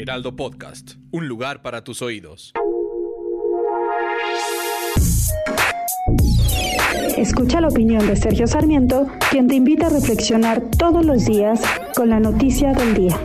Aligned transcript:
Heraldo 0.00 0.34
Podcast, 0.34 0.92
un 1.10 1.28
lugar 1.28 1.60
para 1.60 1.84
tus 1.84 2.00
oídos. 2.00 2.54
Escucha 7.18 7.60
la 7.60 7.68
opinión 7.68 8.06
de 8.06 8.16
Sergio 8.16 8.46
Sarmiento, 8.46 9.08
quien 9.30 9.46
te 9.46 9.56
invita 9.56 9.88
a 9.88 9.90
reflexionar 9.90 10.62
todos 10.78 11.04
los 11.04 11.26
días 11.26 11.60
con 11.94 12.08
la 12.08 12.18
noticia 12.18 12.72
del 12.72 12.94
día. 12.94 13.20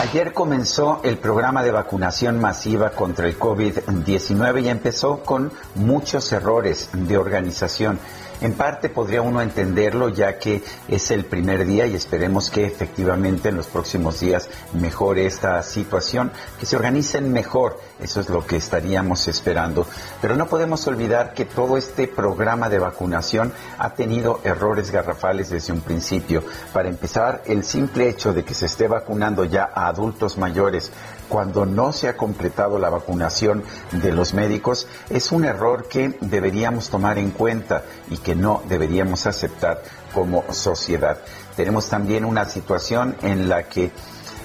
Ayer 0.00 0.32
comenzó 0.32 1.02
el 1.04 1.18
programa 1.18 1.62
de 1.62 1.70
vacunación 1.70 2.40
masiva 2.40 2.92
contra 2.92 3.26
el 3.26 3.38
COVID-19 3.38 4.64
y 4.64 4.68
empezó 4.68 5.22
con 5.22 5.52
muchos 5.74 6.32
errores 6.32 6.88
de 6.94 7.18
organización. 7.18 7.98
En 8.42 8.54
parte 8.54 8.88
podría 8.88 9.22
uno 9.22 9.40
entenderlo 9.40 10.08
ya 10.08 10.36
que 10.36 10.64
es 10.88 11.12
el 11.12 11.26
primer 11.26 11.64
día 11.64 11.86
y 11.86 11.94
esperemos 11.94 12.50
que 12.50 12.66
efectivamente 12.66 13.50
en 13.50 13.56
los 13.56 13.68
próximos 13.68 14.18
días 14.18 14.48
mejore 14.72 15.26
esta 15.26 15.62
situación, 15.62 16.32
que 16.58 16.66
se 16.66 16.74
organicen 16.74 17.32
mejor, 17.32 17.78
eso 18.00 18.20
es 18.20 18.28
lo 18.28 18.44
que 18.44 18.56
estaríamos 18.56 19.28
esperando. 19.28 19.86
Pero 20.20 20.34
no 20.34 20.48
podemos 20.48 20.84
olvidar 20.88 21.34
que 21.34 21.44
todo 21.44 21.76
este 21.76 22.08
programa 22.08 22.68
de 22.68 22.80
vacunación 22.80 23.52
ha 23.78 23.90
tenido 23.90 24.40
errores 24.42 24.90
garrafales 24.90 25.48
desde 25.48 25.72
un 25.72 25.80
principio. 25.80 26.42
Para 26.72 26.88
empezar, 26.88 27.42
el 27.46 27.62
simple 27.62 28.08
hecho 28.08 28.32
de 28.32 28.44
que 28.44 28.54
se 28.54 28.66
esté 28.66 28.88
vacunando 28.88 29.44
ya 29.44 29.70
a 29.72 29.86
adultos 29.86 30.36
mayores 30.36 30.90
cuando 31.32 31.64
no 31.64 31.94
se 31.94 32.08
ha 32.08 32.16
completado 32.18 32.78
la 32.78 32.90
vacunación 32.90 33.64
de 33.90 34.12
los 34.12 34.34
médicos 34.34 34.86
es 35.08 35.32
un 35.32 35.46
error 35.46 35.88
que 35.88 36.18
deberíamos 36.20 36.90
tomar 36.90 37.16
en 37.16 37.30
cuenta 37.30 37.84
y 38.10 38.18
que 38.18 38.34
no 38.34 38.62
deberíamos 38.68 39.26
aceptar 39.26 39.82
como 40.12 40.44
sociedad. 40.52 41.22
Tenemos 41.56 41.88
también 41.88 42.26
una 42.26 42.44
situación 42.44 43.16
en 43.22 43.48
la 43.48 43.62
que 43.62 43.92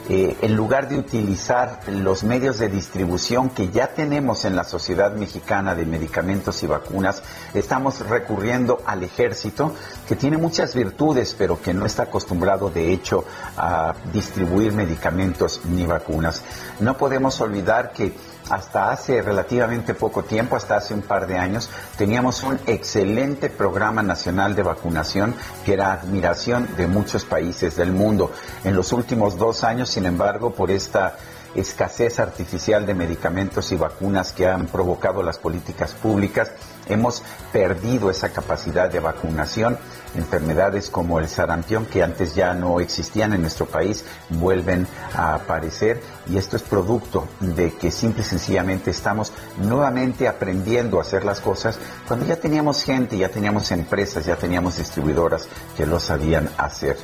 eh, 0.09 0.38
en 0.41 0.55
lugar 0.55 0.88
de 0.88 0.97
utilizar 0.97 1.81
los 1.88 2.23
medios 2.23 2.59
de 2.59 2.69
distribución 2.69 3.50
que 3.50 3.69
ya 3.69 3.88
tenemos 3.88 4.45
en 4.45 4.55
la 4.55 4.63
sociedad 4.63 5.13
mexicana 5.13 5.75
de 5.75 5.86
medicamentos 5.86 6.63
y 6.63 6.67
vacunas, 6.67 7.22
estamos 7.53 8.00
recurriendo 8.08 8.81
al 8.85 9.03
ejército, 9.03 9.73
que 10.08 10.16
tiene 10.16 10.38
muchas 10.38 10.73
virtudes, 10.75 11.35
pero 11.38 11.61
que 11.61 11.73
no 11.73 11.85
está 11.85 12.03
acostumbrado 12.03 12.69
de 12.69 12.94
hecho 12.94 13.25
a 13.58 13.94
distribuir 14.13 14.72
medicamentos 14.72 15.61
ni 15.66 15.85
vacunas. 15.85 16.44
No 16.80 16.97
podemos 16.97 17.41
olvidar 17.41 17.91
que 17.91 18.13
hasta 18.50 18.92
hace 18.92 19.22
relativamente 19.22 19.94
poco 19.94 20.23
tiempo, 20.23 20.56
hasta 20.56 20.78
hace 20.78 20.94
un 20.94 21.02
par 21.02 21.28
de 21.28 21.38
años, 21.38 21.70
teníamos 21.98 22.44
un 22.44 22.59
excelente 22.67 23.50
programa 23.50 24.03
nacional 24.03 24.56
de 24.56 24.64
vacunación 24.64 25.36
que 25.66 25.73
era 25.73 25.94
admiración 25.94 26.68
de 26.78 26.88
muchos 26.88 27.25
países 27.25 27.75
del 27.75 27.92
mundo. 27.92 28.31
En 28.64 28.75
los 28.75 28.92
últimos 28.94 29.38
dos 29.38 29.64
años, 29.64 29.90
sin 29.90 30.06
embargo, 30.06 30.52
por 30.52 30.72
esta 30.72 31.18
escasez 31.56 32.20
artificial 32.20 32.86
de 32.86 32.94
medicamentos 32.94 33.72
y 33.72 33.76
vacunas 33.76 34.31
que 34.34 34.48
han 34.48 34.67
provocado 34.67 35.24
las 35.24 35.38
políticas 35.38 35.94
públicas, 35.94 36.52
hemos 36.88 37.24
perdido 37.52 38.09
esa 38.09 38.30
capacidad 38.30 38.90
de 38.90 39.00
vacunación. 39.00 39.78
Enfermedades 40.16 40.90
como 40.90 41.19
el 41.19 41.28
sarampión, 41.28 41.85
que 41.85 42.02
antes 42.02 42.34
ya 42.34 42.53
no 42.53 42.80
existían 42.80 43.34
en 43.34 43.41
nuestro 43.41 43.66
país, 43.66 44.03
vuelven 44.30 44.88
a 45.13 45.35
aparecer 45.35 46.02
y 46.30 46.38
esto 46.38 46.56
es 46.56 46.63
producto 46.63 47.28
de 47.40 47.74
que 47.74 47.91
simple 47.91 48.22
y 48.22 48.25
sencillamente 48.25 48.91
estamos 48.91 49.31
nuevamente 49.58 50.28
aprendiendo 50.28 50.97
a 50.97 51.02
hacer 51.02 51.24
las 51.24 51.40
cosas 51.40 51.78
cuando 52.08 52.25
ya 52.25 52.38
teníamos 52.38 52.84
gente, 52.84 53.18
ya 53.18 53.29
teníamos 53.29 53.72
empresas, 53.72 54.25
ya 54.25 54.35
teníamos 54.35 54.78
distribuidoras 54.78 55.47
que 55.75 55.85
lo 55.85 56.00
sabían 56.00 56.50
hacer. 56.58 56.97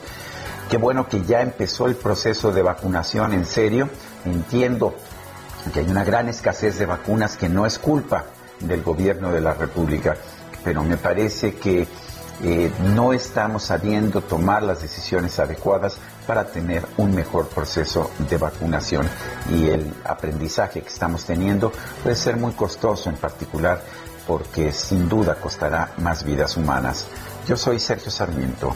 Qué 0.73 0.79
bueno 0.79 1.07
que 1.07 1.21
ya 1.21 1.41
empezó 1.41 1.85
el 1.85 1.95
proceso 1.95 2.51
de 2.51 2.63
vacunación 2.63 3.33
en 3.33 3.45
serio. 3.45 3.89
Entiendo 4.25 4.95
que 5.71 5.81
hay 5.81 5.85
una 5.87 6.03
gran 6.03 6.29
escasez 6.29 6.79
de 6.79 6.87
vacunas 6.87 7.37
que 7.37 7.47
no 7.47 7.67
es 7.67 7.77
culpa 7.77 8.25
del 8.59 8.81
gobierno 8.81 9.31
de 9.31 9.39
la 9.39 9.53
República, 9.53 10.15
pero 10.63 10.81
me 10.83 10.97
parece 10.97 11.53
que 11.57 11.87
eh, 12.43 12.71
no 12.95 13.13
estamos 13.13 13.65
sabiendo 13.65 14.21
tomar 14.21 14.63
las 14.63 14.81
decisiones 14.81 15.37
adecuadas 15.37 15.97
para 16.25 16.45
tener 16.45 16.83
un 16.97 17.13
mejor 17.13 17.49
proceso 17.49 18.09
de 18.27 18.37
vacunación 18.39 19.07
y 19.51 19.67
el 19.67 19.93
aprendizaje 20.05 20.81
que 20.81 20.89
estamos 20.89 21.23
teniendo 21.23 21.71
puede 22.01 22.15
ser 22.15 22.35
muy 22.35 22.53
costoso 22.53 23.11
en 23.11 23.17
particular 23.17 23.79
porque 24.25 24.71
sin 24.71 25.07
duda 25.07 25.35
costará 25.35 25.91
más 25.97 26.23
vidas 26.23 26.57
humanas. 26.57 27.05
Yo 27.47 27.57
soy 27.57 27.77
Sergio 27.77 28.09
Sarmiento 28.09 28.75